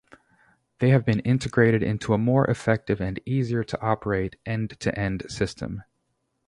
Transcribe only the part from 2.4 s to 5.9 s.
effective and easier to operate end-to-end system.